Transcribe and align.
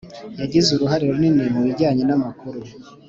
yagize 0.41 0.67
uruhare 0.71 1.03
runini 1.11 1.43
mu 1.53 1.61
bijyanye 1.65 2.03
n’amakuru. 2.05 2.57